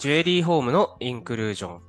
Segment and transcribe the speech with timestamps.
[0.00, 1.80] ジュエリーホームのインクルージョン。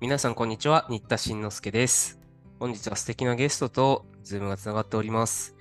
[0.00, 0.86] 皆さん、こんにちは。
[0.88, 2.20] 新田慎之介です。
[2.60, 5.56] 本日は素敵なゲストとズームがつながっております。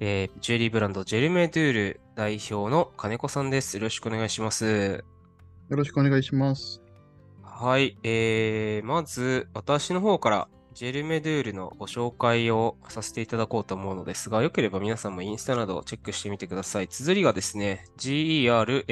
[0.00, 3.76] えージュエリーブランドジェルメドゥール代表の金子さんです。
[3.76, 5.04] よろしくお願いします。
[5.68, 6.82] よろしくお願いします。
[7.44, 7.96] はい。
[8.02, 16.88] えー、まず、私の方からジェルメドゥールのご紹介をさせていただこうと思うのですが、よければ皆さんもインスタなどをチェックしてみてください。
[16.88, 18.88] 綴りがですね、GERMEDEUR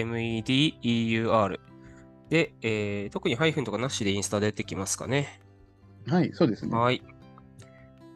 [2.28, 5.40] で、えー特にハイフンとかなしでインスタ出てきますかね。
[6.06, 6.76] はい、そうですね。
[6.76, 7.02] はい。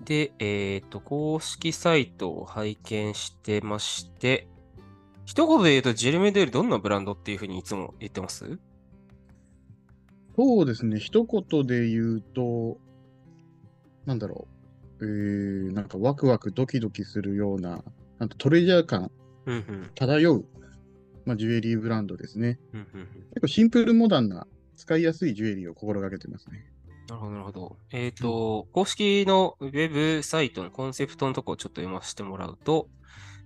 [0.05, 4.49] で、えっと、公式サイトを拝見してまして、
[5.27, 8.59] 一言で言うと、ジェルメドゥールどんなブランドっていうふうにいつも言ってます？
[10.37, 10.99] そうですね。
[10.99, 12.79] 一言で言うと、
[14.07, 14.49] なんだろ
[15.01, 15.05] う。
[15.05, 17.85] えー、なんかワクワクドキドキするような、
[18.19, 19.11] なんとトレジャー感。
[19.95, 20.45] 漂う、
[21.25, 22.59] まあ、ジュエリーブランドですね。
[23.35, 26.67] 結構シンプルモダンな、使いやすいジュエリーを心がけてますね。
[27.09, 27.77] なるほど、なるほど。
[27.91, 32.89] えっ、と、公式のウェブサイトのコンセプトのところをちょっと読ませてもらうと、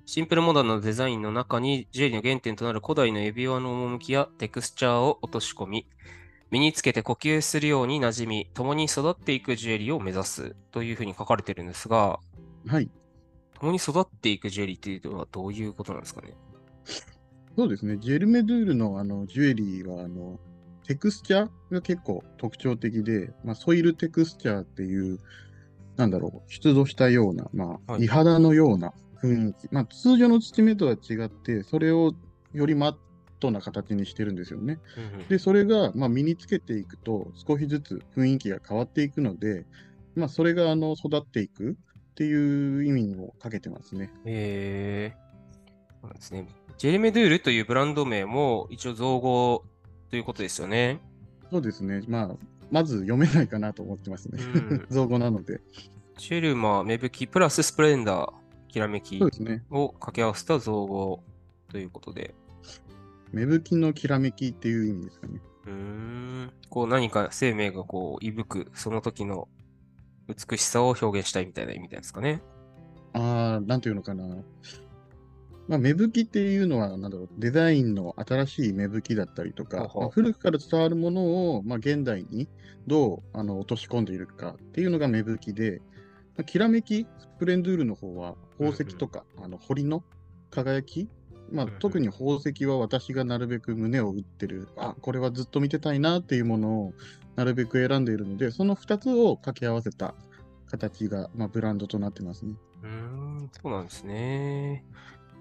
[0.07, 5.87] シンプルモダンなデザインの中にジュエリーの原点となる古代の指輪の趣やテクスチャーを落とし込み、
[6.51, 12.21] 身につけて呼吸するように馴染み、共に育っていくジュエリーを目指すというふうに書かれてるんですが、
[12.67, 12.91] はい。
[13.59, 16.35] 共に育っていくジュエリーっていうのはどういうことなんですかね？
[17.57, 17.99] そうですね。
[17.99, 20.41] ジェルメドゥールのあのジュエリーは、あの、
[20.87, 25.19] テクスチャーが結構特徴的で、まあ、ソイルテクスチャーっていう、
[25.97, 29.69] なんだろう、出土したような、まあ、はい美肌のような雰囲気。
[29.71, 32.13] まあ、通常の土目とは違って、それを
[32.53, 32.97] よりマッ
[33.41, 34.81] トな形にしてるんですよね。
[34.97, 39.65] うんうんで、それが、まあ、身につけていくと、少しずつ雰囲気が変わっていくので、
[40.17, 44.13] まあ、それが、あの、育っていくっていう意味をかけてますね。
[44.25, 45.24] えー、
[46.15, 46.47] なんですね。
[46.79, 49.65] ジェルメドゥールというブランド名も一応造語
[50.11, 51.01] ということですよね。
[51.51, 52.03] そうですね。
[52.09, 52.37] まあ、
[52.71, 54.43] まず読めないかなと思ってますね。
[54.43, 55.61] うん 造語なので。
[56.19, 58.33] シェルマ、芽吹き、プラススプレンダー、
[58.69, 59.21] きらめき。
[59.71, 61.23] を掛け合わせた造語
[61.69, 62.35] ということで。
[63.33, 65.41] 芽吹きのきらめきっていう意味ですかね。
[65.67, 66.53] うーん。
[66.71, 69.49] こう何か生命がこう、息吹く、その時の
[70.29, 72.43] 美しさを表現したいみたいな意味ですかね。
[73.13, 74.25] ああ、なんていうのかな。
[75.67, 82.49] まあ、芽吹きっていうのは、なんだろう、デザインの新しい芽吹きだったりとか、まあ古くから伝わるものを、まあ、現代に
[82.87, 85.81] どうあの落とし込んでいるかっていうのが芽吹きで、
[86.37, 90.05] まあ、きらめき、スプレンドゥールの方は、宝石とか、あの彫りの
[90.51, 91.09] 輝き、
[91.51, 96.95] まあうんうん、特に宝石は私がなるべく胸を打ってる、あ、これはずっと見てたいなっていうものを
[97.37, 100.15] なるべく選んでいるので、その2つを掛け合わせた
[100.67, 102.55] 形が、まあ、ブランドとなってますね。
[102.83, 104.85] うーん、そうなんですね。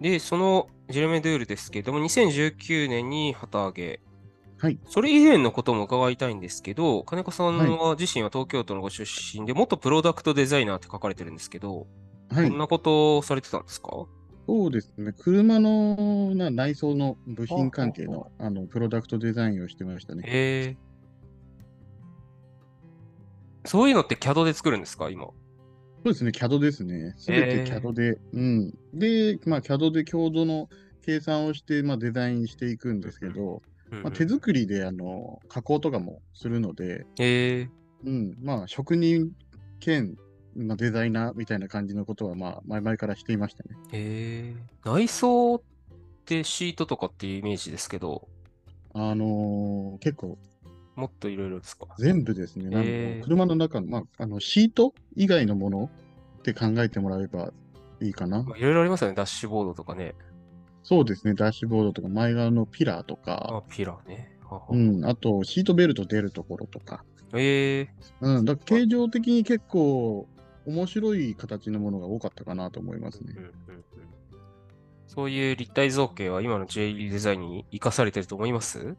[0.01, 4.01] で、そのジェルメドゥールですけども、2019年に旗揚げ。
[4.57, 4.79] はい。
[4.87, 11.87] それ以前のことも伺いたいんですけど、金子さんは自身は東京都のご出身で、元プロダクトデザイナーって書かれてるんですけど、
[12.29, 12.57] はいどん。
[12.57, 14.05] なことをされてたんですか？
[14.45, 15.13] そうですね。
[15.17, 20.23] 車のな内装の部品関係のあのプロダクトデザインをしてましたね。
[20.25, 20.77] へえ。
[23.65, 25.27] そういうのって CAD で作るんですか、今？
[26.03, 26.31] そうですね。
[26.31, 27.13] CAD ですね。
[27.17, 28.17] すべて CAD で。
[28.33, 28.71] うん。
[28.93, 30.69] で、まあ、CAD で強度の
[31.01, 37.69] 計算をして、まあ、デザインしていくんですけど、うんうんまあ、手作りであの加工とかもするので、へえ。
[38.03, 38.35] うん。
[38.41, 39.31] まあ、職人
[39.79, 40.17] 兼、
[40.57, 43.69] まあ、デザイナーみたいな感じのことは、まあ、前々からしていましたね。
[43.93, 44.55] へえ。
[44.83, 45.61] 内装っ
[46.25, 48.27] てシートとかっていうイメージですけど、
[48.93, 50.37] あのー結構
[50.95, 52.69] もっといろいろですか全部ですね。
[52.69, 55.89] なん車の中の、まあ、あのシート以外のもの
[56.39, 57.51] って考えてもらえば
[58.01, 58.43] いいかな。
[58.43, 60.15] まあいろいろありますよね、ダッシュボードとかね。
[60.83, 61.33] そうですね。
[61.33, 64.37] ダッシュボードとか前側のピラーとあか、、ピラーね。
[64.41, 67.03] ははうん、あとシートベルト出るところとか。
[67.35, 67.89] ええ
[68.21, 70.27] うん、だ形状的に結構
[70.67, 73.43] 面白い形のものが多かったかなと思いますねうん。
[73.43, 73.83] うんうん
[75.05, 78.95] そういう立体造形は今の J デザインに生かされてると思います？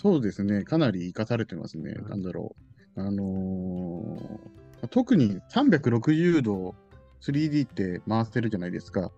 [0.00, 0.64] そうですね。
[0.64, 1.92] かなり活かされてますね。
[1.92, 2.56] うんなんだろ
[2.96, 3.00] う。
[3.00, 6.74] あのー特に360度
[7.20, 9.12] 3D って回せるじゃないですか。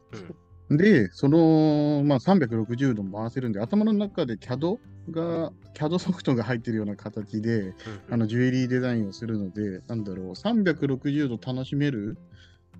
[0.76, 4.79] で、その、まあ、360度回せるんで、頭の中で CAD
[5.11, 7.75] が、CAD ソフトが入ってるような形で、
[8.11, 12.19] あの、ジュエリーデザインをするので、なんだろう、360度楽しめる、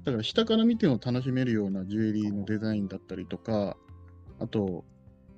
[0.05, 3.77] だから下から見ても楽しめるようなジュエリーのデザインだったりとか、
[4.41, 4.85] あと、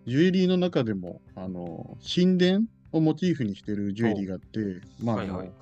[0.07, 5.53] ジュエリーの中でも、あの、神殿をモチーフにしてるジュエリーがあって、まあ、はいはい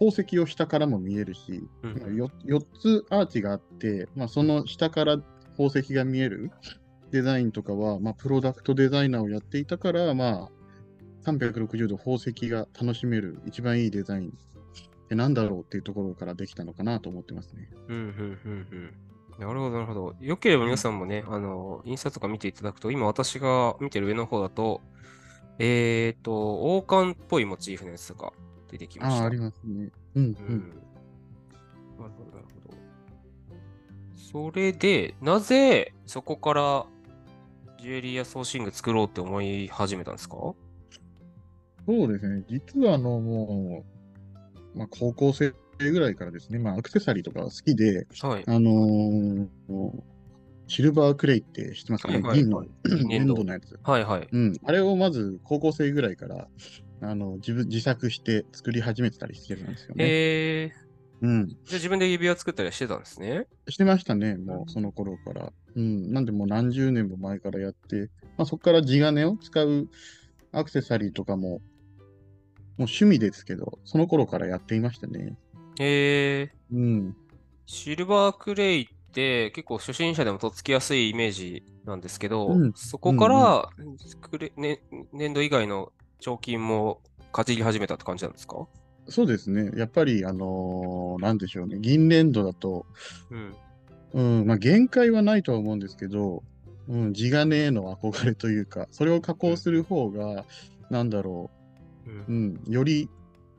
[0.00, 5.18] 宝石を下からも見えるし、うんまあよ4つアーチがあって、まあ、その下から
[5.56, 6.52] 宝石が見える
[7.10, 17.68] デザインとかは、まあ、プロダクトデザイナーをやっていたから、まあ、360度宝石が楽しめる一番いいデザインってなんだろうっていうところからできたのかなと思ってますね。
[17.88, 18.04] うん、うん、
[18.44, 18.94] うん、うん。
[19.38, 20.14] なるほど、なるほど。
[20.20, 24.80] よければ皆さんもね、あの、インスタとか見ていただくと、今私が見てる上の方だと、
[25.60, 28.32] えっ、ー、と、王冠っぽいモチーフのやつとか
[28.70, 29.20] 出てきました。
[29.20, 29.90] ああ、ありますね。
[30.16, 30.36] うん、うん。
[30.48, 30.68] うん。
[31.98, 34.50] なるほど、なるほど。
[34.50, 36.86] それで、なぜそこから
[37.80, 40.36] ジュエリーやソーシング作ろうって思い始めたんですか？
[40.36, 40.56] そ
[41.88, 42.44] うですね。
[42.48, 43.84] 実は、あの、も
[44.74, 48.44] う、まあ、高校生ぐらいからですね、まあ、アクセサリーとか好きで、はい。
[48.46, 49.48] あのー
[50.68, 52.68] シルバークレイって知ってますかね、はいはい銀のはい
[53.06, 53.80] 粘土のやつ。
[53.82, 54.28] はいはい。
[54.30, 54.54] うん。
[54.62, 56.46] あれをまず高校生ぐらいから、
[57.00, 60.04] あの、自分、自作して作り始めてたりしてるんですよね。
[60.06, 61.48] えー、うん。
[61.48, 63.46] じゃあ自分で指輪作ったりはしてたんですね。
[63.68, 65.52] してましたね、もうその頃から。
[65.74, 66.12] うん。
[66.12, 69.88] なんでもう何十年も前からやって、まあそこから地金を使う
[70.52, 71.60] アクセサリーとかも、もう
[72.82, 75.36] 趣味ですけど、その頃からやっていましたね。
[75.80, 77.16] えー、うん。
[77.66, 83.68] シルバークレイって結構初心者でもとっつきやすいイメージなんですけど、うんそこから、
[84.20, 84.80] クレね、
[85.12, 87.00] 粘土以外の彫金も
[87.32, 88.66] かじり始めたって感じなんですか？
[89.08, 89.70] そうですね。
[89.76, 91.78] やっぱり、あのーなんでしょうね。
[91.80, 92.86] 銀粘土だと、
[93.30, 93.54] うん。
[94.12, 96.42] うん、まあ限界はないとは思うんですけど、
[96.88, 100.44] うん、地金への憧れというか、それを加工する方が、
[100.90, 101.50] なんだろ
[102.06, 102.10] う。
[102.10, 103.08] う、うんん、より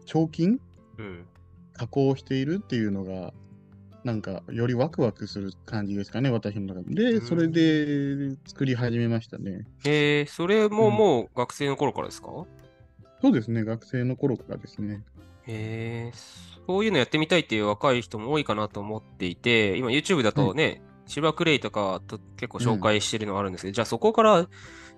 [0.06, 0.60] 彫金
[0.98, 1.26] うん。
[1.80, 3.34] 加工しているっていうのが、
[4.04, 6.94] なんか、よりワクワクする感じですかね、私の中で。
[6.94, 9.66] で、うんそれで作り始めましたね。
[9.86, 12.28] えー、それもうんもう学生の頃からですか、
[13.22, 15.04] そうですね、学生の頃からですね。
[15.48, 16.18] えー、
[16.68, 24.50] そういうのやってみたいっていう若い人も多いかなと思っていて、今 YouTube だとね、シルバークレイとかと結構紹介してるのがあるんですけど、じゃあそこから、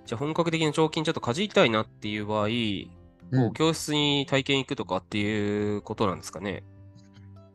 [0.05, 6.63] じゃあ本格的な彫金ちょっとかじりたいなっていう場合、うん教室に体験行くとかっていうことなんですかね？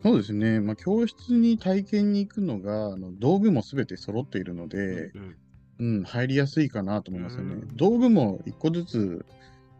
[0.03, 5.37] そうですね、まあ、教室に体験に行くのが、あの道具もすべて揃っているので、うん
[5.79, 7.77] うん、入りやすいかなと思いますよねうん。
[7.77, 9.27] 道具も一個ずつ、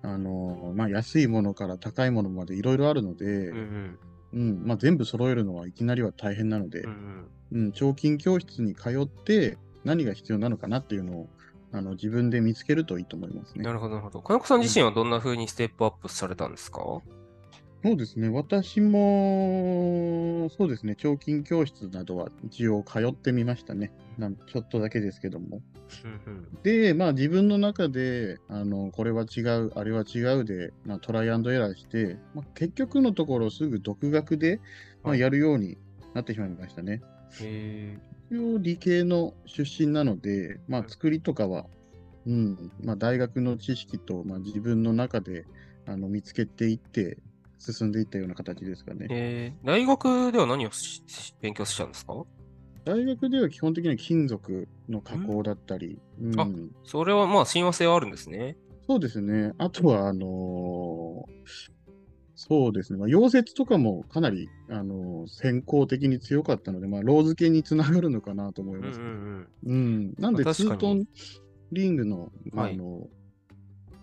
[0.03, 3.99] あのまあ、安いものから高いものまでいろいろあるので、うんうん
[4.35, 11.29] うんまあ、全部揃えるのはいきなりは大変なのでうんう、んうん、彫金教室に通って何が必要なのかなっていうのを
[11.73, 13.73] あの自分で見つけるといいと思いますねな。
[13.73, 14.21] るほど、なるほど。
[14.23, 16.81] 金子さん自身はどんな風にステップアップされたんですか、
[17.87, 23.93] そうですね、私も、そうですね、彫金教室などは一応通ってみましたね。
[24.19, 25.63] なんちょっとだけですけども。
[26.65, 34.57] で、まあ自分の中で、あの、これは違う、あれは違うで、まあ、トライアンドエラーして、まあ、結局のところすぐ独学で、
[35.05, 35.79] まあ、はいやるように
[36.13, 37.03] なってしまいましたね。
[37.41, 37.97] へ
[38.33, 41.67] 一応理系の出身なので、まあ作りとかは、
[42.27, 45.45] うん、まあ大学の知識と、まあ自分の中で、
[45.87, 47.19] あの、見つけていって、
[47.59, 49.09] 進んでいったような形ですかねー。
[49.11, 52.15] えー大学では何をしし勉強したんですか？
[52.85, 56.47] 大学では基本的には金属の加工だったり、うんあ
[56.85, 58.57] それはまあ親和性はあるんですね。
[58.87, 59.53] そうですね。
[59.59, 61.77] あとは、あのー
[62.39, 62.99] そうですね。
[62.99, 69.01] まあ、溶接とかもかなり、あのー先行的に強かったので、まあ、ロー付けにつながるのかなと思いうんうます。
[69.01, 70.15] んうん。
[70.19, 71.07] なんで、ツートン
[71.73, 73.09] リングの、まあはいあの、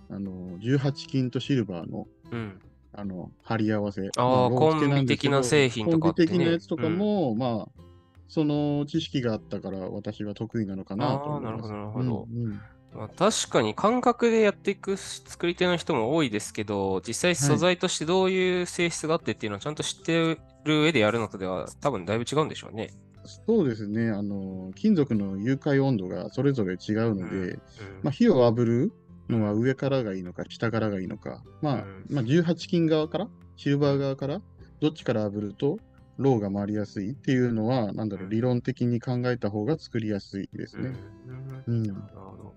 [0.09, 2.59] あの、18金とシルバーの、うん。
[2.93, 2.99] うん。
[2.99, 4.01] あの、貼り合わせ。
[4.15, 7.81] あーまロー付けんですけどコンビ的な製品とかねコンビ的なやつとかも、まあ、
[8.27, 11.51] その知識があったから、私は得意なのかなと思います。
[11.51, 12.61] なるほどなるほどうんうん
[12.95, 22.91] まあ、確かに感覚でやっていく作り手の人も多いですけど、実際素材としてどういう性質があってっていうのはちゃんと知ってる上でやるのとでは多分だいぶ違うんでしょうね。
[23.25, 24.11] そうですね。
[24.11, 27.61] あの、金属の融解温度がそれぞれ違うので、うん
[28.03, 28.91] まあ、火を炙る
[29.29, 34.41] のは上からがいいのか、下からがいいのか、まあ、うんまあ、18金側から、シルバー側から、
[34.81, 35.77] どっちから炙ると、
[36.17, 40.93] ローが回りやすいっていうのは、なんだろう、うん理論的に考えた方が作りやすいですね。
[41.27, 41.83] うんうん。
[41.87, 42.53] なるほど。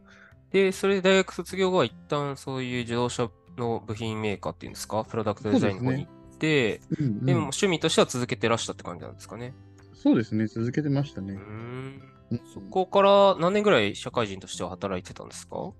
[0.51, 9.55] で、それで大学卒業後は一旦そういう自動車の部品メーカーっていうんですか、プロダクトデザインの方に行って、うんうんでも趣味としては続けてらしたって感じなんですかね？
[9.95, 11.35] そうですね、続けてましたね。
[11.35, 11.37] ん。
[11.37, 15.73] うんそこから何年ぐらい社会人としては働いてたんですか？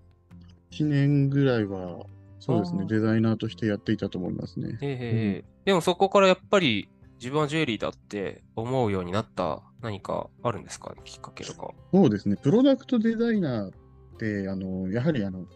[0.85, 2.05] 1年ぐらいは、
[2.39, 4.79] そうですね、デザイナーとしてやっていたと思いますね。
[4.83, 10.95] ええええでもそこからやっぱり自分はジュエリーだって思うようになった何かあるんですか？
[11.05, 11.71] きっかけとか。
[11.93, 13.73] そうですね、プロダクトデザイナーっ
[14.19, 15.47] て、あの、やはりあの、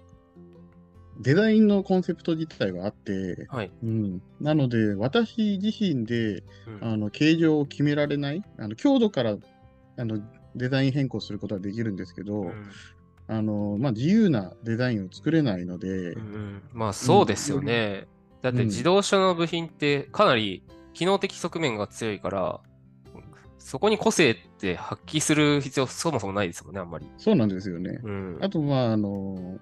[1.21, 3.71] デザインのコンセプト自体はあって、はい。
[3.83, 6.93] うん、なので、私自身で、うん。
[6.93, 9.37] あの、形状を決められない、あの、強度から、
[9.99, 10.19] あの、
[10.57, 12.53] デザイン変更することはできるんですけど、うん
[13.31, 18.09] あの、まあ、自由なデザインを作れないので、うんうん、まあそうですよね。
[18.43, 22.61] だって自動車の部品ってかなり機能的側面が強いから、
[23.59, 27.07] そこに個性って発揮する必要そもそもないですもんね、あんまり。
[27.19, 28.01] そうなんですよね。
[28.03, 28.39] うん。
[28.43, 29.59] あと、まあ、あの、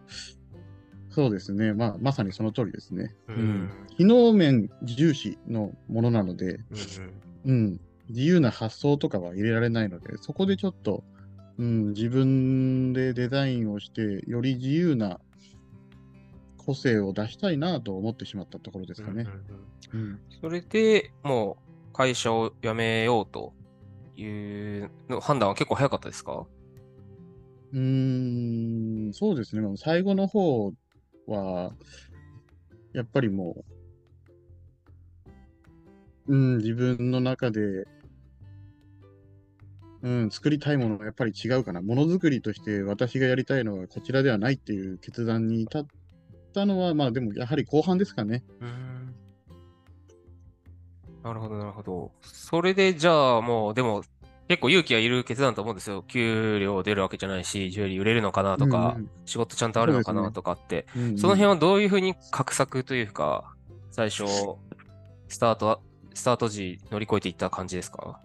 [1.10, 1.74] そうですね。
[1.74, 3.14] まあ、まさにその通りですね。
[3.28, 3.70] ううんん。
[3.98, 6.60] 機能面重視のものなので、
[7.44, 7.80] うんうん。
[8.08, 11.04] 自由な発想とかは入れられないので、そこでちょっと、
[11.58, 15.20] うん、自分でデザインをして、より自由な
[16.56, 19.24] 個性を出したいなと思ってしまったところですかね。
[19.92, 20.20] うんうんうんうん。
[20.40, 21.58] それでも
[21.90, 23.54] う会社を辞めようと
[24.16, 26.46] いうの判断は結構早かったですか？
[27.72, 29.76] うーん、そうですね。
[29.76, 30.72] 最後の方
[31.26, 31.72] は、
[32.92, 33.64] やっぱりも
[36.28, 37.86] う、うん、自分の中で、
[40.02, 41.82] うん、作りたいものがやっぱり違うかな。
[41.82, 45.86] ものづくりとして私がやりたいのはこちらではないっていう決断に至っ
[46.54, 48.44] たのは、まあでもやはり後半ですかね。
[48.60, 49.14] うん。
[51.22, 52.12] なるほど、なるほど。
[52.22, 54.04] それで、じゃあもう、でも、
[54.46, 56.02] 結構勇気がいる決断だと思うんですよ。
[56.06, 63.52] 給料出るわけじゃないし、ジュエリー売れるのかなとか、うん仕事ちゃんとあるのかなとかって、うんうんその辺はどういうふうに画策というか、
[63.90, 64.24] 最初、
[65.28, 65.82] スタート、
[66.14, 68.20] スタート時乗り越えていった感じですか？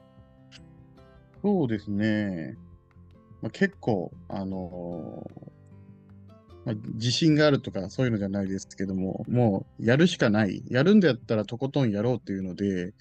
[1.44, 2.58] そうですね。
[3.42, 5.54] まあ、結構、あのー
[6.66, 10.64] まあ、自信があるとかそういうのじゃないですけども、もうやるしかない。
[10.70, 12.94] やるんだったらとことんやろうっていうので、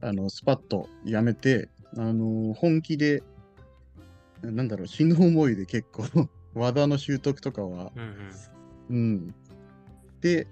[0.00, 3.22] あの、スパッとやめて、あのー本気で、
[4.42, 6.02] なんだろう、死ぬ思いで結構、
[6.54, 8.02] 技の習得とかは、うん
[8.90, 8.96] うん。
[8.96, 9.34] うん。
[10.20, 10.48] で、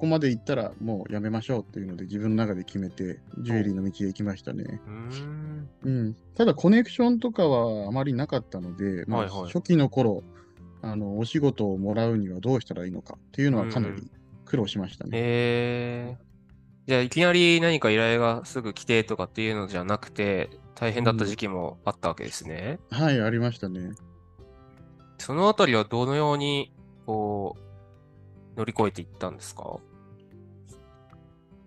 [0.00, 4.80] ここまで行ったらもうやめましょうっていうので自分の中で決めて、ジュエリーの道へ行きましたね。
[4.86, 4.92] うー
[5.26, 5.68] ん。
[5.82, 10.22] うん、ただコネクションとかはあまりなかったので、まあ初期の頃
[10.80, 14.10] あのお仕事をもらうにはどうしたらいいのかっていうのはかなうんうり
[14.46, 15.10] 苦労しましたね。
[15.12, 22.78] えー、じゃあいきなり何か依頼がすぐ来てとかっていうのじゃなくて、大変だった時期もあったわけですね。
[22.90, 23.90] はい、ありましたね。
[25.18, 26.72] そのあたりはどのように、
[27.04, 27.54] こ
[28.56, 29.78] う、乗り越えていったんですか？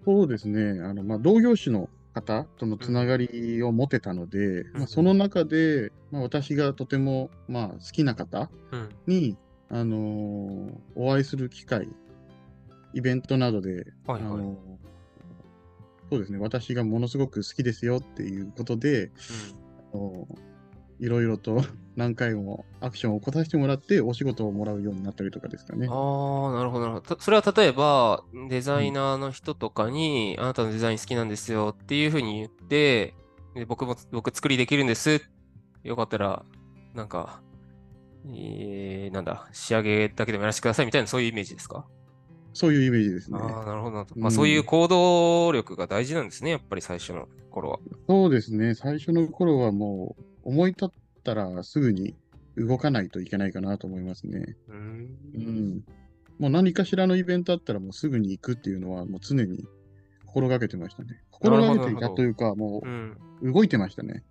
[0.06, 8.90] そうですね、あのまあ、同業種の方とのつながりを持てたので、まあ、その中で、まあ、私がとても、まあ、好きな方うん。
[9.08, 9.38] に、
[9.70, 11.88] あのーお会いする機会、
[12.94, 14.22] イベントなどで、はいはい。
[14.22, 14.56] あのー
[16.12, 19.12] そうですね、私がものすごく好きですよっていうことで、
[19.94, 20.28] あの
[21.04, 21.62] いろいろと
[21.96, 25.88] 何回もアクションを起こさせてもらってお仕事をもらうようになったりとかですかね。
[25.90, 27.16] ああ、なるほど、なるほど。
[27.16, 33.14] たそれは例えば、デザイナーの人とかに、あなたのデザイン好きなんですよっていうふうに言って、
[33.54, 35.22] で僕も、僕作りできるんです。
[35.84, 36.44] よかったら、
[36.96, 37.42] なんか、
[38.34, 41.86] えー、なんだ、仕上げだけでもやらせてくださいみたいな、そういうイメージですか？
[42.56, 43.40] そういうイメージですね。
[43.42, 44.22] ああ、なるほどなるほど。
[44.22, 47.80] まあ、うんそういう行動力が大事なんですね、やっぱり最初の頃は。
[48.08, 50.90] そうですね、最初の頃はもう思い立っ
[51.24, 52.16] たらすぐに
[52.58, 54.56] 動かないといけないかなと思いますね。
[54.68, 54.78] うーん
[55.36, 55.84] うん。
[56.40, 59.64] もう何かしらのイベントあったらもうすぐに行くっていうのはもう常に
[60.26, 61.22] 心がけてましたね。
[61.32, 62.82] 心がけていたというか、も
[63.42, 64.24] う動いてましたね。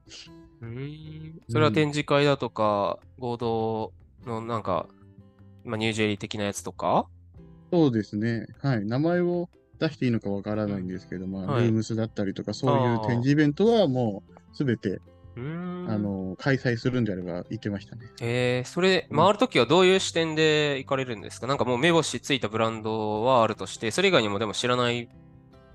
[0.60, 3.92] うーんそれは展示会だとか、合同
[4.26, 4.88] のなんか、
[5.64, 7.06] まあ、ニュージェリー的なやつとか？
[7.72, 8.46] そうですね。
[8.60, 8.84] はい。
[8.84, 15.00] 名前を出していいのかわからないんですけど、まあ、はいルームスだったりとか、そういう展示イベントはもうすべて。
[15.34, 15.40] あ
[15.98, 18.02] の、開催するんであれば行ってましたね。
[18.20, 21.46] えー、それ、うん回るときはどういう視点で行かれるんですか？
[21.46, 25.08] なんかもう目星ついたブランドはあるとして、それ以外にもでも知らない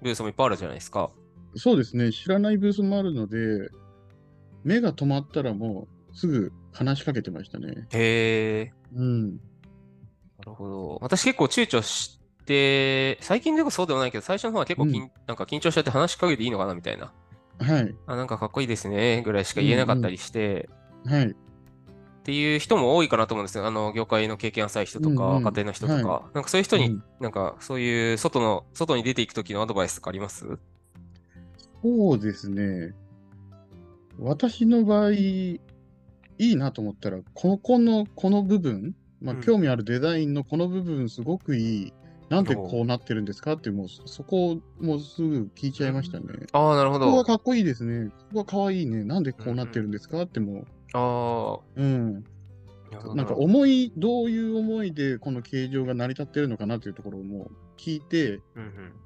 [0.02, 1.10] ブースもいっぱいあるじゃないですか。
[1.56, 2.12] そうですね。
[2.12, 3.70] 知らないブースもあるので、
[4.64, 7.88] 目が止まったらもうすぐ話しかけてましたね。
[7.94, 9.32] へえ、うん。
[9.32, 9.38] な
[10.46, 11.00] るほど。
[11.02, 17.12] 私結構躊躇して、最近でこそそうではないけど、最初の方は結構きん、うなんか緊張しちゃって話しかけていいのかなみたいな。
[17.60, 17.96] はい。
[18.06, 20.70] あ、なんかかっこいいですね、ぐらいしか言えなかったりして、
[21.06, 21.28] はい。
[21.28, 21.34] っ
[22.24, 23.66] ていう人も多いかなと思うんですよ。
[23.66, 30.46] あの、業界の経験浅い人とか、うんうん若手の人とか、はなんかそういう人に、うんなんかそういう外の、外に出ていく時のアドバイスとかあります？
[31.82, 32.94] そうですね。
[34.20, 35.60] 私の場合、い
[36.38, 41.94] いなと思ったら、ここの、この部分、まあ、うん興味あるデザインのこの部分すごくいい。
[42.30, 46.26] なんでこうなってるんですかって、もうそこをもうすぐ聞いちゃいましたね。
[46.52, 47.06] ああ、なるほど。
[47.06, 48.10] ここはかっこいいですね。
[48.10, 49.04] ここはかわいいね。
[49.04, 52.24] なんでこうなってるんですかってもあう、うん。
[52.94, 58.42] あ、なんか思い、どういう思いでこの形状が成り立ってるのかなっていうところをもう聞いて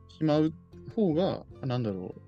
[0.10, 0.52] しまう
[0.96, 2.22] 方が、なんだろう。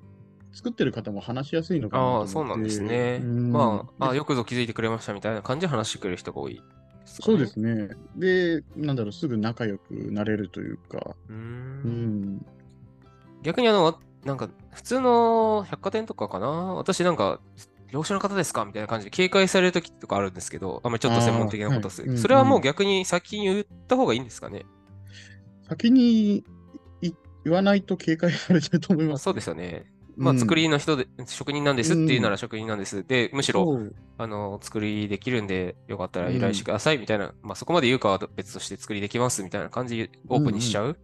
[0.56, 2.28] 作ってる方も話しやすいのかなとあ。
[2.28, 3.22] そうなんですね。
[3.24, 6.62] うんまあ、あでよくぞ気づいてくれましたみたいな感じで話してくれる人が多い
[7.04, 7.90] でですか、そうですね。
[8.16, 11.16] で、なんだろう、すぐ仲良くなれるというか。
[11.30, 11.36] うん
[12.38, 12.46] ん。
[13.44, 16.48] 逆にあの、なんか、普通の百貨店とかかな？
[16.48, 17.42] 私なんか、
[17.92, 18.66] 業者の方ですか？
[18.66, 22.10] みたいな感じで警戒されるときとかあるんですけど、あんまりちょっと専門的なことをする。
[22.10, 24.66] はいそれはもう逆に先に言った方がいいんですかね？
[25.70, 26.44] 先に
[27.02, 27.12] い
[27.46, 29.12] 言わないと警戒されてると思います。
[29.12, 29.93] まあそうですよね。
[30.16, 33.06] まあ、うん作りの人で、職人なんですっていうなら職人なんです。
[33.08, 33.80] で、むしろ、
[34.18, 40.98] あの、作りできるんで、よかったら依頼してくださいみたいな、まあ、そこまで言うかは別として作りできますみたいな感じでオープンにしちゃう？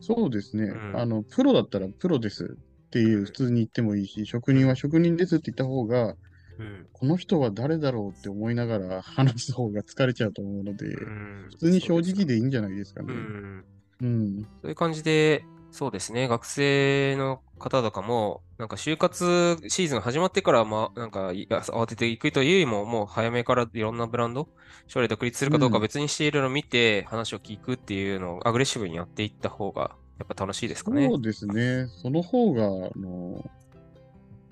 [0.00, 1.22] そうですね、うんあの。
[1.22, 6.14] プロだったらプロですっていう普通に言ってもいいし、職人は職人ですって言った方が、
[6.58, 6.86] うん。
[6.92, 13.04] この人は誰だろうって思いながら 話す方が疲れちゃうと思うので、うん普通に正直ででいいんじゃないですかす。
[13.04, 13.14] うね。
[13.14, 13.64] ん。
[14.02, 14.42] うん。
[14.62, 24.48] そういう感じで、そうですね、学生の方とかも、なんか就活シーズン始まってから、まあ、なんか慌てていくというよりも、もう早めからいろんなブランド、
[24.86, 31.16] 将来独立するかどうかうん別にしていろいろ見て、話を聞くっていうのをアグレッシブにやっていった方が、やっぱ楽しいですかねそ。
[31.16, 31.88] うですね。
[31.88, 32.68] その方が、あ
[32.98, 33.44] の、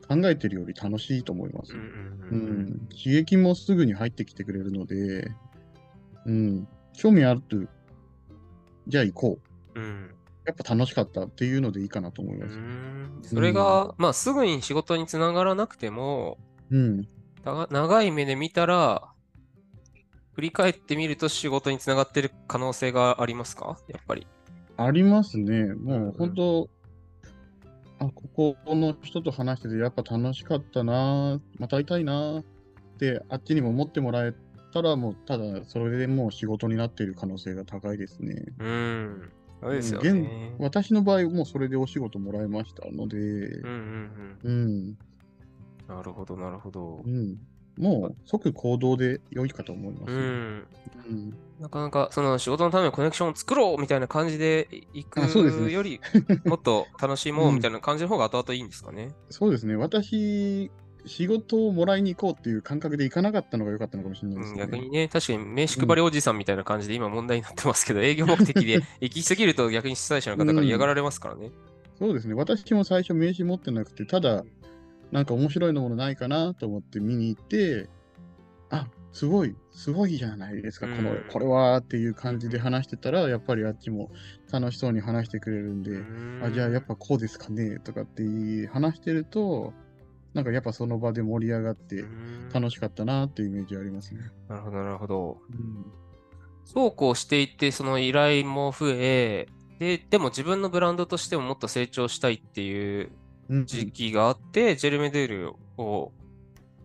[0.06, 1.74] 考えてるより楽しいと思います。
[3.02, 5.30] 刺激もすぐに入ってきてくれるので、
[6.26, 6.68] うん。
[6.92, 7.56] 興味あると、
[8.86, 9.38] じゃあ行こ
[9.74, 9.80] う。
[9.80, 10.14] うん。
[10.44, 12.58] うんやっぱ楽しかったっていうのでいいかなと思いうます。
[12.58, 16.36] んそれが、まあ、すぐに仕事につながらなくても、
[16.70, 17.08] うん。
[17.70, 19.10] 長い目で見たら、
[20.34, 23.78] 振り返ってみると仕事につながってる可能性がありますか？
[23.88, 24.26] やっぱり。
[24.76, 25.72] ありますね。
[25.74, 26.68] もうんう本当、
[28.00, 32.44] あ、ここの人と話しててやっぱ楽しかったな、また会いたいなっ
[32.98, 34.34] て、あっちにも思ってもらえ
[34.74, 38.44] たら、もうただそれでもう仕事になっている可能性が高いですね。
[38.58, 39.32] うん。
[39.60, 40.54] そうですよ現ね。
[40.58, 44.98] 私の場合、もうそれでお仕事もらいましたので、うんうんうん、うん。
[45.88, 47.08] なるほど、なるほどう。
[47.08, 47.38] ん。
[47.76, 50.12] もう即行動で良いかと思います。
[50.12, 50.68] ううん。
[51.12, 51.38] ん。
[51.58, 56.00] なかなか、その仕事のためのコネクションを作ろうみたいな感じで行くより、
[56.44, 59.14] もっと楽しもうみたいな感じの方が後々いいんですかね。
[59.30, 59.76] そうですね。
[59.76, 60.70] 私、
[61.06, 64.60] 仕事をもらいに行こうっていう感覚で行かなかったのが良かったのかもしれないでうん、すね。
[64.60, 71.50] 逆にね、確かに名刺配りおじさんみたいな感じで今問題になってますけど、営業目的で行き過ぎると逆に主催者の方から嫌がられますからね。
[71.98, 72.34] そうですね。
[72.34, 74.44] 私も最初名刺持ってなくて、ただ、
[75.12, 77.88] なんか面白いものないかなと思って見に行って、
[78.70, 84.10] あ、すごい、すごいじゃないですか、このうん、これはっていう感じで話してたら、やっぱりあっちも
[84.50, 86.00] 楽しそうに話してくれるんで、
[86.44, 88.24] あ、じゃあやっぱこうですかねとかって
[88.72, 89.72] 話してると、
[90.34, 94.20] なんかやっぱその場で盛り上がってうん楽しかったなっていうイメージありますね。
[94.48, 95.38] なるほど、なるほど。
[95.50, 95.86] うん
[96.66, 103.12] そうこうしていって、その依頼も増え、で、でも自分のブランドとしてももっと成長したいっていう
[103.50, 106.12] うん時期があって、ジェルメデールを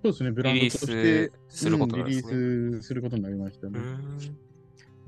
[0.04, 2.34] そうですね、ブランドリリーとしてスすることなんうんリですね。
[2.34, 3.80] リースすることになりましたね。
[3.80, 4.18] うん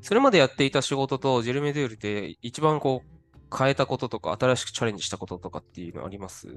[0.01, 6.47] それまでやっていた仕事とジェルメデールで一番こう変えたこととか、新しくチャレンジしたこととかっていうのあります？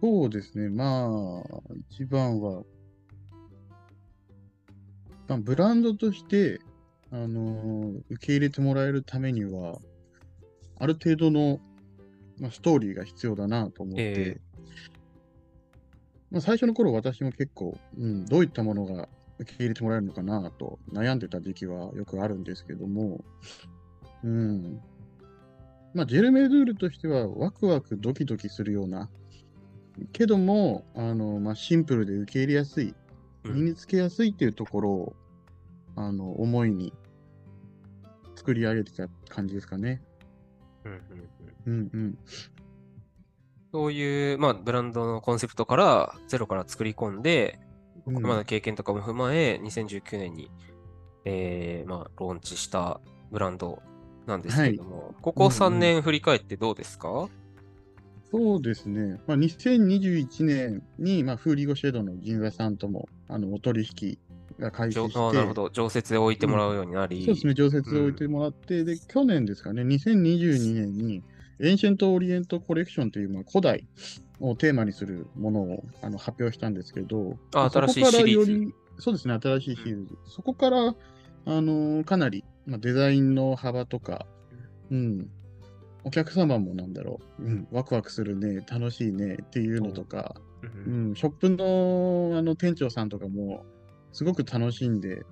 [0.00, 2.62] そうですね、まあ、一番は、
[5.26, 6.60] まあ、ブランドとして、
[7.10, 9.78] あのー受け入れてもらえるためには、
[10.78, 11.60] ある程度の、
[12.38, 14.40] まあ、ストーリーが必要だなと思って、ええ。
[16.30, 19.08] まあ、最初の頃私も結構、うん、どういったものが
[19.38, 23.24] 受け入れてもらえるのかなと悩んでた時期はよくあるんですけども、
[24.22, 24.80] うん。
[25.94, 29.08] まあ、ジェルメドゥールとしてはワクワクドキドキするような、
[30.12, 32.94] けども、あの、まあ、シンプルで受け入れやすい、
[33.44, 33.54] うん。
[33.54, 35.16] 身につけやすいっていうところを、
[35.96, 36.92] あの、思いに
[38.36, 40.02] 作り上げてた感じですかね。
[40.84, 41.00] うんうん
[41.66, 41.72] うん。
[41.72, 42.18] うんうん。
[43.72, 47.58] そういう、まあ、ブランドのコンセプトからゼロから作り込んで、
[48.06, 48.14] うん。
[48.14, 50.50] これまでの経験とかも踏まえ、2019年に、
[51.24, 53.82] えーまあ、ローンチしたブランド
[54.26, 57.28] なんですけれども、ここ3年振り返ってどうですか、
[58.30, 59.20] そうですね。
[59.26, 64.18] まあ、2021年に、まあ、フーリーゴシェードの銀座さんとも、あの、お取引
[64.58, 65.70] が開始して、なるほど。
[65.70, 71.22] 常設で置いてもらうようになり、そうですね、常設で置いてもらって、で、去年ですかね、2022年に、
[71.60, 73.86] エンシェント・オリエント・コレクションという、まあ、古代
[74.40, 78.52] をテーマにするものをあの発表したんですけど、あまあ新しいそこからシリーズ。
[78.52, 80.18] よりそうですね、新しいシリーズ。
[80.26, 80.94] そこから、あ
[81.46, 84.26] のーかなり、まあ、デザインの幅とか、
[84.90, 85.30] うん、
[86.04, 93.64] お客様もなんだろう、うん、ワクワクするね、楽しいねっていうのとか、ううんん、ショップのあの店長さんとかも、
[94.12, 95.24] すごく楽しんで、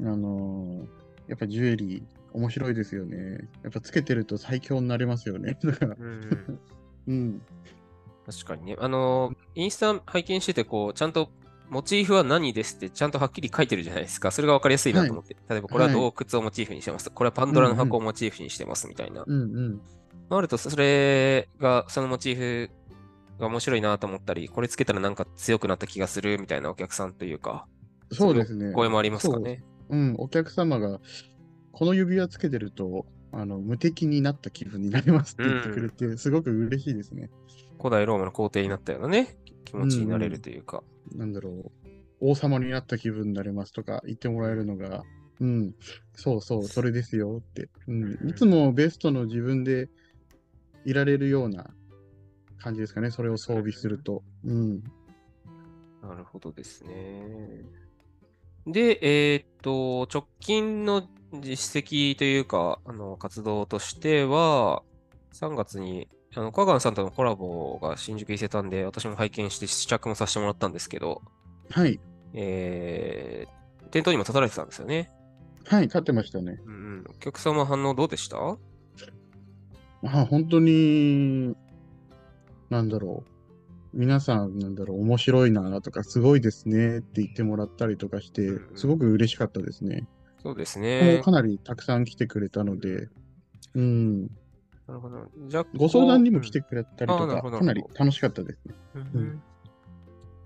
[0.00, 3.48] あのーやっぱジュエリー、面白いですよね。
[3.62, 5.56] やっぱつけてると最強になれますよね。
[5.62, 6.60] うん
[7.06, 7.42] うん。
[8.26, 8.76] 確かにね。
[8.80, 11.30] あの、インスタ拝見してて、こう、ちゃんと
[11.68, 14.32] モチーフは何ですってちゃんとはっきり書いてるじゃないですか。
[14.32, 15.36] それが分かりやすいなと思って。
[15.48, 17.08] 例えば、これは洞窟をモチーフにしてます。
[17.10, 19.22] これはパンドラの箱をモチーフにしてますみたいな。
[19.24, 19.80] うんうん。
[20.38, 22.70] あると、それが、そのモチーフ
[23.38, 27.66] が面白いなと思ったり、これつけたらなんか強くなった気がするみたいなお客さんというか、
[28.12, 28.72] そうですね。
[28.72, 29.62] 声もありますかね。
[29.88, 31.00] うん、お客様が、
[31.72, 37.30] この指輪つけてると、あの、無敵になった気分になりますって言ってくれて、すごく嬉しいですね。
[37.78, 40.82] 古代ローマの皇帝になったようなね、気持ちになれるというか。
[41.14, 41.70] なんだろう、
[42.20, 45.04] 王様になった気分になれますとか言ってもらえるのが、
[45.40, 45.74] うん、
[46.14, 47.68] そうそう、それですよって。
[47.88, 49.88] うん、いつもベストの自分で
[50.84, 51.70] いられるような
[52.58, 54.22] 感じですかね、それを装備すると。
[54.44, 54.82] うん。
[56.02, 57.62] なるほどですね。
[58.66, 64.82] で、えーっと、直近の実績というか、あの、活動としては、
[65.32, 71.22] 3月に、あの、カガンさんとのコラボが新宿伊勢丹で、私も拝見して試着もさせてもらったんですけど、
[71.70, 72.00] はい。
[72.34, 75.10] えー、店頭にも立たれてたんですよね。
[75.66, 76.58] はい、立ってましたね。
[76.64, 77.04] うんうん。
[77.08, 78.36] お客様反応どうでした？
[80.04, 81.54] あ、本当に、
[82.68, 83.30] なんだろう。
[83.92, 90.06] 皆さん、なんだろう、面白いなとか、すごいですねって言ってもらったりとかしてすごく嬉しかったですね。
[90.42, 91.24] そうですもねう。
[91.24, 93.08] かなりたくさん来てくれたので、
[93.74, 94.22] うん。
[94.22, 94.28] な
[94.94, 95.26] るほど。
[95.48, 98.74] じゃあご相談にも来てくれたりとか、かなり楽しかったですね。
[99.14, 99.42] うん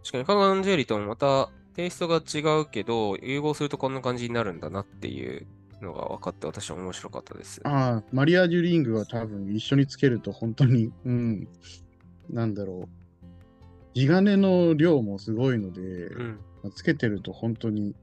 [0.04, 5.46] 確かに、カガンジェリーともまたテイストが違うけど、融合するとこんな感じになるんだなっていう
[5.84, 7.60] のが分かって、私は面白かったです。
[7.64, 11.48] ああ、マリアージュリングは多分一緒につけると本当に、うん。
[12.30, 12.88] なんだろう。
[13.94, 16.40] 地金の量もすごいので、うん。
[16.74, 17.94] つけてると本当に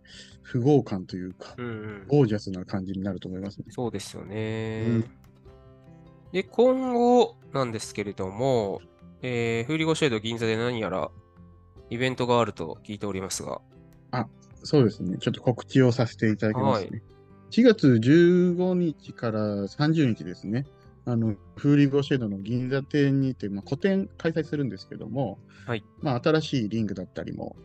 [0.44, 2.06] 不合感というか、うんうん。
[2.08, 3.66] ゴージャスな感じになると思いますね。
[3.70, 4.86] そうですよね。
[4.88, 5.12] うん
[6.32, 8.80] で、今後なんですけれども、
[9.22, 11.12] えー、フーリゴシェード銀座で何やら
[11.90, 13.60] イベントがあると聞いておりますが、
[14.64, 15.18] そうですね。
[15.18, 16.90] ちょっと告知をさせていただきますね。
[16.90, 16.98] は
[17.52, 20.66] 4月15日から30日ですね。
[21.06, 27.58] あの、フーリーゴシェードの銀座店にて、まあ、個展開催するんですけども、はいまあ、新しいリングだったりも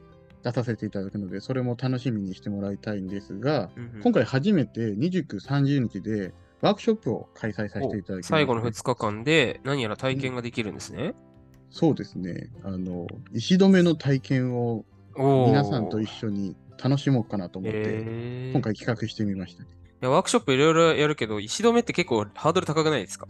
[0.42, 11.14] 出させていただくので、それも楽しみにしてもらいたいんですが、うんうん今回初めて29、30日でワークショップを開催させていただきます、最後の2日間で何やら体験ができるんですね。
[11.70, 12.50] そうですね。
[12.64, 14.84] あの、石止めの体験を
[15.16, 19.68] 皆さんと一緒に楽しもうかなと思って、えー今回企画してみましたね。
[19.70, 23.26] いやワークショップいろいろやるけど、石止めって結構ハードル高くないですか？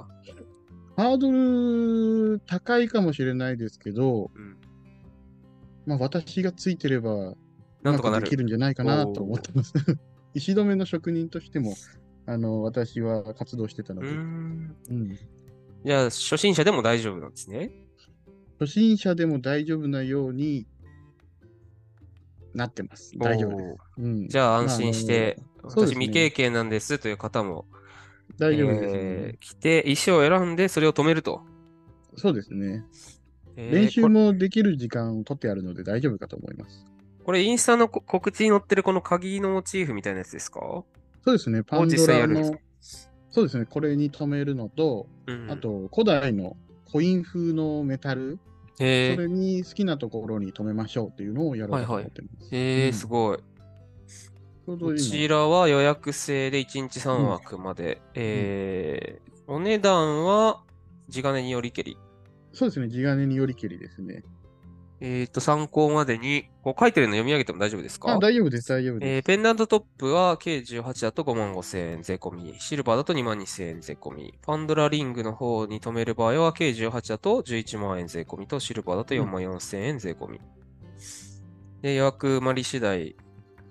[0.96, 4.56] ハードル高いかもしれないですけど、うん。
[5.84, 7.34] まあ、私がついてれば、
[7.82, 8.36] なんとかでき。
[8.36, 9.72] るんじゃないかなと思ってます。
[10.34, 11.74] 石止めの職人としても、
[12.26, 14.76] あの、私は活動してたので、ん。
[14.90, 15.18] うん
[15.84, 17.70] じゃあ、初心者でも大丈夫なんですね。
[18.58, 20.66] 初心者でも大丈夫なように
[22.56, 23.12] なってます。
[23.18, 23.78] 大丈夫です。
[23.98, 27.66] うん、じゃあ、安心して、私そうですね未経験なんですという方も、
[28.38, 31.42] 大丈夫です、ねえー来て、石を選んで、それを止めると。
[32.16, 32.84] そうですね。
[33.56, 36.84] えー練習もできる時間を取ってあるので大丈夫かと思います。
[37.24, 40.60] これ、インスタのこ告知に載ってるこの鍵のモチーフみたいなやつですか？
[40.60, 40.84] そ
[41.26, 41.62] うですね。
[41.62, 42.58] パン実ドラの、
[43.30, 43.64] そうですね。
[43.64, 45.50] これに止めるのと、うん。
[45.50, 48.38] あと、古代のコイン風のメタル、えー、
[48.76, 52.48] それに好きなところに止めましょうっていうのをやろうと思ってます。
[52.52, 53.38] えー、うんすごい。
[54.66, 58.02] こ今ちらは予約制で1日3枠まで。
[58.14, 60.62] えー、お値段は
[61.08, 61.96] 地金によりけり。
[62.52, 62.88] そうですね。
[62.88, 64.24] 地金によりけりですね。
[65.00, 68.12] えっ、と、参考までに、こう書いてるの読み上げても大丈夫ですか？
[68.12, 69.26] あ、大丈夫です、大丈夫えーです。
[69.26, 80.40] ペンダントトップは計18だと5万5千円税込み、シルバーだと2万2千円税込み、パンドラリングの方に止める場合は計18だと11万円税込みと、シルバーだと4万4千円税込み。
[81.82, 83.16] で、予約まり次第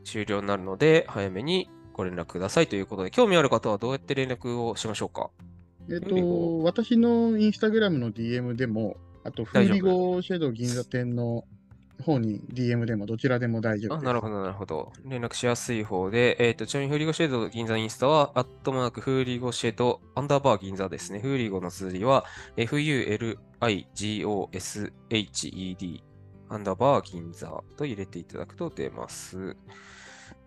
[0.04, 5.32] 終了になるので、早めにご連絡くださいということで、興味ある方はどうやって連絡をしましょうか？
[5.90, 11.46] えっフーと、私のインスタグラムの DM でも、あと、フーリゴシェド銀座店の
[12.04, 14.06] 方に DM でもどちらでも大丈夫あ、です。
[14.06, 14.94] なるほど、なるほど。
[15.04, 21.20] 連絡しやすい方で、えっ、と、ちなみにフーリゴシェード銀座インスタは、アットマークフーリゴシェードアンダーバー銀座ですね。
[21.20, 23.46] フーリゴの数字は、FULIGOSHED
[26.50, 29.58] アンダーバー銀座と入れていただくと出ます。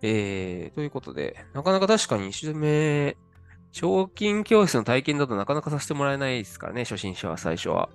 [0.03, 3.17] えー、ということで、なかなか確かに一度目、
[3.73, 7.89] 彫金教室の体験だとなかなかさせてもらえないですからね、初心者は最初は。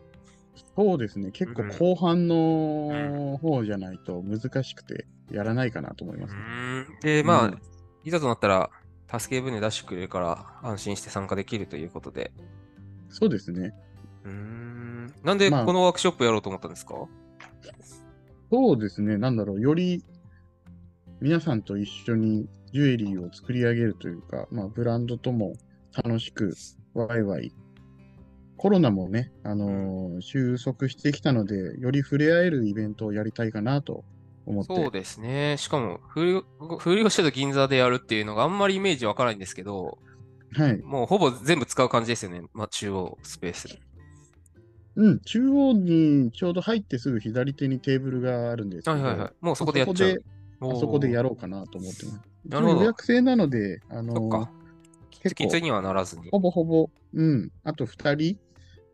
[0.76, 1.32] そうですね。
[1.32, 6.92] 結構うん後半の方じゃないと難しくてやらないかなと思いうまーす。
[6.92, 7.00] ん。
[7.02, 7.62] で、まあ、うん
[8.06, 8.70] いざとなったら、
[9.08, 12.34] 助け舟出してくれるから安心して参加できるということで。
[13.10, 13.74] そうですね。
[14.26, 15.14] うーん。
[15.24, 17.10] なんでまあこのワークショップやろうと思ったんですか、こ
[18.52, 20.04] そうですね、なんだろう、より
[21.22, 25.54] 皆さんと一緒にジュエリーを作り上げるというか、まあ、ブランドとも
[25.96, 26.54] 楽しく、
[26.94, 27.54] ワイワイ。
[28.64, 34.06] コロナもね、あのー収束してきたので、より触れ合えるイベントをやりたいかなと
[34.46, 34.74] 思って。
[34.74, 35.58] そうですね。
[35.58, 39.98] しかも、フリーゴシェド銀座でやるっていうのがあんまりイメージわからないんですけど、
[40.54, 40.78] はい。
[40.78, 42.44] もうほぼ全部使う感じですよね。
[42.54, 43.78] まあ、中央スペース。
[44.96, 49.32] うん、中央にちょうど入ってすぐ左手にテーブルがあるんですけど、はいはいはい。
[49.42, 50.24] もうそこでやっちゃう。
[50.62, 52.22] あそこでやろろうかなと思ってます。
[52.46, 54.50] なるほど予約制なので、あのそっか。
[55.10, 56.30] 結構きつにはならずに。
[56.32, 58.40] ほぼほぼ、うん、あと2人、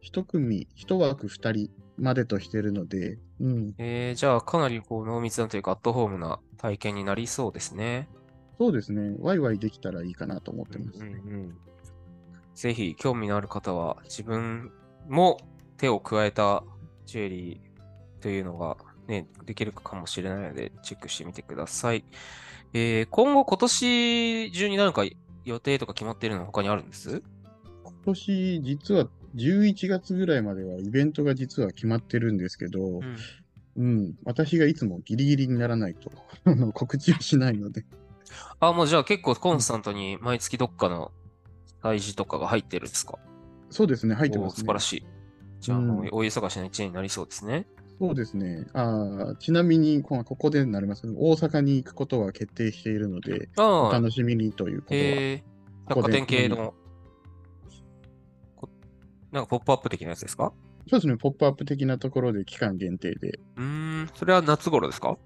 [0.04, 8.08] 1組、1枠2人までとしてるので、うん、えー、じゃあかなりこう濃密なというかアットホームな体験になりそうですね。
[8.58, 11.00] そうですね、ワイワイできたらいいかなと思ってます。
[11.00, 11.58] うんうん、
[12.56, 14.72] ぜひ興味のある方は自分
[15.08, 15.38] も
[15.78, 16.64] 手を加えた
[17.06, 22.04] ジュエリーというのがね、できるかもしれないのでチェックしてみてください。
[22.74, 25.04] えー、今後今年中に何か
[25.46, 27.24] 予定とか決まっているのは他にあるんです？
[27.84, 33.18] 今年、実は11月ぐらいまではイベントが実は決まってるんですけど、うん
[33.78, 36.12] うん、私がいつもギリギリにならないと
[36.46, 37.86] あの 告知はしないので、
[38.60, 41.12] あ、もうじゃあ結構コンスタントに毎月どっかの
[41.82, 43.18] 催事とかが入ってるんですか？
[43.70, 44.60] そうですね、入ってますね。
[44.60, 45.04] 素晴らしい。
[45.62, 47.68] じゃあ忙しな一年になりそうですね。
[48.00, 48.66] そうですね。
[48.74, 55.02] あーちなみに、こここでになりますけど、大阪に行くことは決定しているので、お楽しみにということは。
[55.02, 56.74] えー、百貨店系の、こ
[59.32, 60.52] なんかポップアップ的なやつですか？
[60.90, 65.18] そうですね、ポップアップ的なところで期間限定で、うーん、それは夏頃ですか？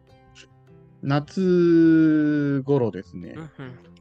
[1.01, 3.33] 夏頃ですね。
[3.35, 3.41] うん。
[3.41, 3.49] うん。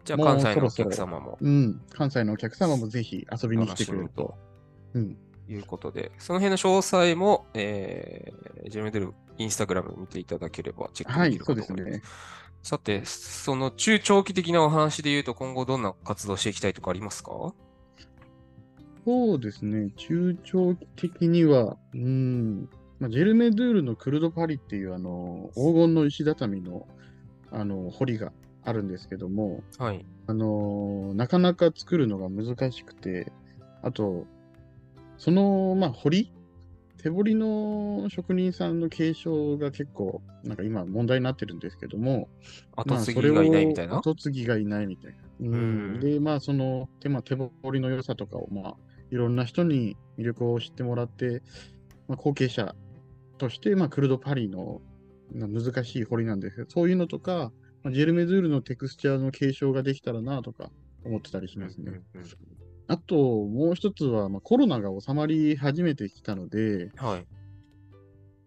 [0.04, 1.38] じゃあ関西のお客様も。
[1.40, 4.34] うん、関西のお客様もぜひ遊びに来てくれると。
[4.94, 11.68] うん、ということで、その辺の詳細も、えー、ジェルメデルインスタグラム見ていただければチェックはいできる、そうです。
[11.68, 12.02] かと思います。
[12.02, 12.08] ね。
[12.62, 17.52] さて、その中長期的なお話で言うと、今後どんな活動していきたいとかありますか？
[19.04, 22.68] そうですね、中長期的には、うん、
[23.00, 26.86] まあ、ジェルメドゥールのクルドパリっていうあの黄金の石畳の
[27.50, 28.32] あの堀が
[28.64, 30.04] あるんですけども、はい。
[30.26, 33.32] あのなかなか作るのが難しくて、
[33.82, 34.24] あと、
[35.18, 36.32] その、まあ、堀
[36.98, 42.28] 手彫りの職人さんの継承が結構、なんか今問題になってるんですけども、
[42.76, 43.98] 後継ぎがいないみたいな？
[43.98, 45.16] 後継ぎがいないみたいな。
[45.40, 45.56] うんう
[45.96, 48.76] んで、まあ、その手,、まあ、手彫りの良さとかを、まあ、
[49.12, 51.42] いろんな人に魅力を知ってもらって、
[52.08, 52.74] まあ、後継者
[53.36, 54.80] として、まあ、クルドパリの
[55.34, 57.52] まあ難しい彫りなんですけど、そういうのとか、
[57.84, 60.70] まあ、ジェルメズールのテクスチャーの継承ができたらなとか
[61.04, 61.84] 思ってたりしますね。
[61.86, 62.30] うんうんうん
[62.88, 67.26] あと、もう一つは、まあ、コロナが収まり始めてきたので、はい。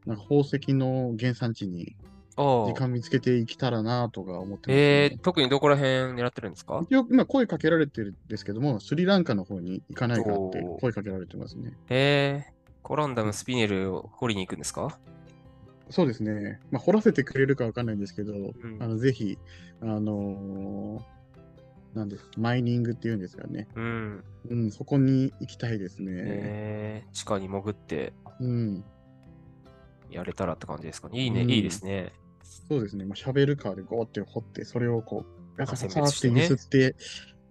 [0.06, 1.96] なんか宝石の原産地に
[2.38, 2.74] 時。
[2.74, 4.76] 間見つけていけたらなとか思ってます、ね。
[4.76, 6.82] えー、特にどこら辺狙ってるんですか？
[6.84, 11.74] 一応、今声かけられてるんですけども、スリランカの方に行かないかって声かけられてますね。
[11.90, 14.98] えー、コランダムスピネルを掘りに行くんですか？
[15.90, 16.60] そうですね。
[16.72, 19.38] まあ、掘らせてくれるかわかんないんですけど、んあのぜひ、
[19.82, 21.16] あのー
[21.96, 23.70] なんですマイニングっていうんですかね。
[23.74, 24.24] うん。
[24.50, 26.12] うん、そこに行きたいですね。
[26.14, 28.84] えー、地下に潜ってうん、
[30.10, 31.22] やれたらって感じですかね。
[31.22, 32.12] いいね、うんいいですね。
[32.68, 33.06] そうですね。
[33.06, 36.96] まあ、シャベルカーでゴーって掘って、それをこう、ガサガサ選ってゆ別してねすって、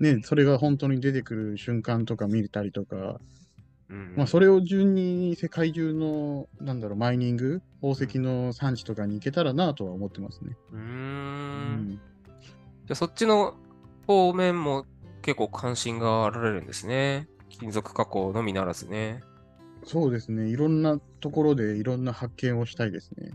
[0.01, 3.21] ね、それが本当に出てくる瞬間とか見れたりとか、
[3.89, 4.15] うん。
[4.17, 10.57] まあ、それを順に世界中の、なんだろう、マイニング、宝石の産地とかに行けたらなとは思ってますね。
[10.73, 12.01] うん
[12.87, 13.55] じゃあそっちの
[14.07, 14.85] 方面も
[15.23, 17.29] 結構関心があられるんですね。
[17.49, 19.23] 金属加工のみならずね。
[19.85, 20.49] そうですね。
[20.49, 23.31] いろんなところでいろんな発見をしたいですね。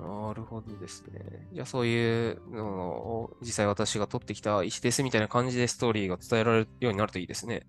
[0.00, 1.48] なるほどですね。
[1.52, 7.62] じゃあそういうのを実際私が取ってきた石ですみたいな感じでストーリーが伝えられるようになるといいですね。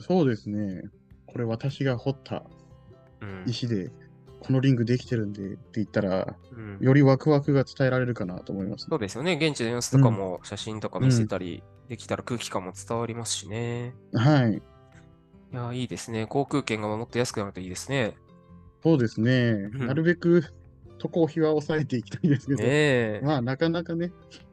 [0.00, 0.82] そうですね。
[1.26, 2.44] これ私が掘った
[3.20, 3.44] うん。
[3.46, 3.90] 石で、
[4.40, 8.86] このリングできてるんでって言ったら、うんよりワクワクが伝えられるかなと思います。
[8.88, 9.38] そうですよね。
[9.40, 13.94] 現地の様子とかも写真とか見せたりできたら空気感も伝わりますしね。
[14.12, 14.56] はい。
[14.56, 16.26] いや、いいですね。
[16.26, 18.14] 航空券がもっと安くなるといいですね。
[18.82, 19.52] そうですね。
[19.68, 20.44] んなるべく
[20.98, 23.20] 渡航費は抑えていきたいですけど、ねえ。
[23.22, 24.12] まあなかなかね、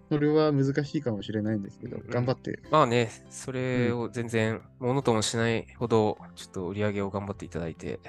[0.09, 2.59] それは難しいかもしれないんですけど、うん頑張って。
[2.69, 7.99] まあね、それを全然、ものともしないほど、ちょっと売り上げを頑張っていただいて。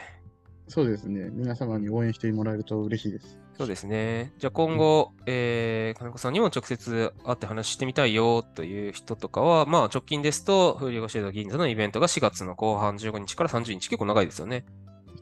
[0.69, 1.31] そうですね。
[1.33, 3.39] 皆様に応援してもらえると嬉しいです。
[3.57, 4.33] そうですね。
[4.39, 14.65] じゃあ今後、えー、金子さんにも直接会って話してみたいよという人とかは、まあ直近ですと、フーリーゴシェード銀座のイベントが4月の後半15日から30日、結構長いですよね。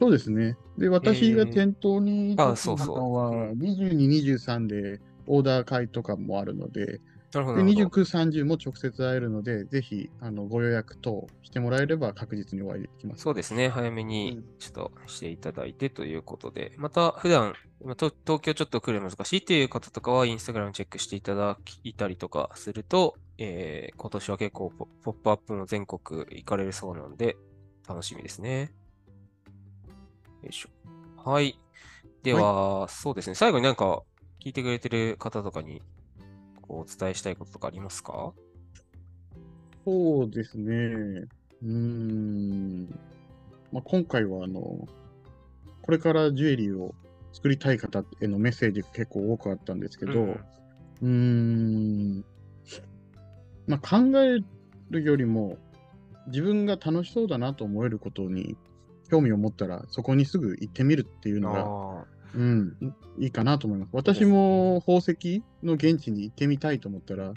[0.03, 0.57] そうですね。
[0.77, 6.99] で、私が店頭にあ立つのそうそうは、うん22、23でオーダー会とかもあるので、
[7.31, 7.57] なるほど。
[7.57, 13.23] でなるほど29、30も直接会えるので、ぜひあのご予約等してもらえれば確実にお会いできます。
[13.23, 13.69] そうですね。
[13.69, 17.53] 早めうにんちょっとしていただいてということで、また普段、
[17.85, 27.37] まあと東京ちょっと来るの難しいっていう方とかは、インスタグラムチェックしていただいたりとかすると、えー今年は結構ポポップアップも全国行かれるそうなんで、
[27.87, 28.73] 楽しみですね。
[30.43, 30.69] よいしょ。
[31.29, 31.59] はい。
[32.21, 33.35] では、そうですね。
[33.35, 34.03] 最後になんか
[34.43, 35.81] 聞いてくれてる方とかに
[36.61, 38.33] こうお伝えしたいこととかありますか？
[39.85, 40.71] そうですね。
[40.73, 42.87] うーん。
[43.71, 44.61] まあ、今回はあの、
[45.81, 46.93] これからジュエリーを
[47.33, 50.39] 作りたい方へのメッセージが結構多くあったんですけど、
[51.01, 52.25] うんん。
[53.67, 54.39] まあ、考え
[54.89, 55.57] るよりも、
[56.27, 58.55] 自分が楽しそうだなと思えることに
[59.13, 62.75] 興味を持ったら、そこにすぐ行ってみるっていうのが、あうん、
[63.19, 63.89] いいかなと思います。
[63.93, 67.33] 私も宝石の現地に行ってみたいと思ったら、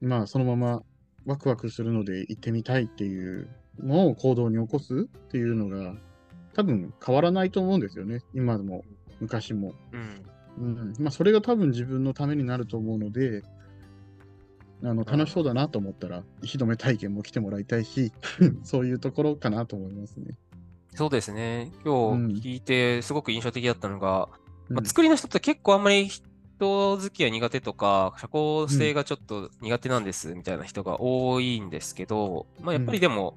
[0.00, 0.82] まあ、そのまま
[1.24, 5.94] ワクワクするので行ってみたいっていうのを行動に起こすっていうのが、
[6.54, 8.22] 多分変わらないと思うんですよね。
[8.34, 8.82] 今も
[9.20, 9.74] 昔も。
[9.92, 9.96] ー
[10.58, 10.72] うん。
[10.78, 10.94] うん。
[10.98, 13.44] まあ、それが多分自分のためになると思うので、
[14.82, 18.12] あの楽しそうだなと思ったら、石止め体験も来てもらいたいし、
[18.64, 20.36] そういうところかなと思いますね。
[20.94, 21.70] そうですね。
[21.84, 24.28] 今うん日聞いてすごく印象的だったのが、
[24.68, 26.08] まあ、うん作りの人って結構あんまり
[26.58, 33.36] 人付き合い苦手とか、社交性がちょっと苦手なんですみたいな人が多いんですけど、まあやっぱりでも、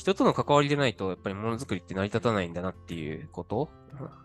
[0.00, 3.70] 人との関わりでないと、やっぱりものづくりって成り立たないんだなっていうこと。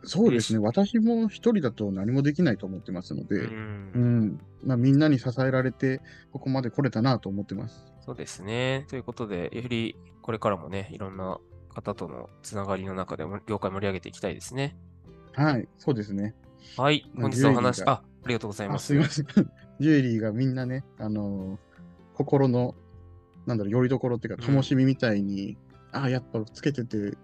[0.04, 0.60] そうですね。
[0.60, 3.50] 私も一人だと何もできないと思ってますので、う。
[3.50, 4.40] うんん。
[4.64, 6.02] まあ、みんなに支えられて、
[6.32, 7.86] ここまで来れたなと思ってます。
[8.06, 8.86] そうですね。
[8.90, 11.40] ということで、よりこれからもね、いろんな
[11.76, 14.76] 方とのつながりの中でも業界盛り上げていきたいですね。
[15.34, 16.34] はい、そうですね。
[16.78, 17.06] はい。
[17.14, 18.86] まあ本日はお話、ジュエリーがあ、ありがとうございあ、ます。
[18.88, 19.26] すいません。
[19.80, 21.76] ジュエリーがみんなね、あのー
[22.16, 22.76] 心の、
[23.46, 25.58] なんだろう、よりどころっていうか、うん灯火みたいに、
[25.92, 27.18] ああ、やっぱつけてて、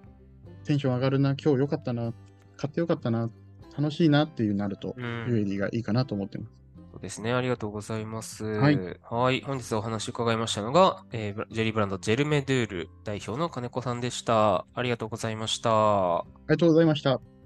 [0.66, 2.14] テンション上がるな、今日よかったな、
[2.58, 3.32] 買ってよかったな、
[3.78, 6.61] 楽しいなっていうなると、うんジュエリーがいいかなと思ってます。
[7.02, 7.34] ですね。
[7.34, 8.46] ありがとうございます。
[8.46, 14.66] はいはい本日お話伺いましたのが、えージェリーブランドジェルメドゥール代表の金子さんでした。
[14.74, 16.20] ありがとうございました。
[16.20, 17.41] ありがとうございました。